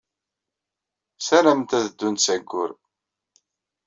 [1.21, 2.71] Ssarament ad ddunt s Ayyur.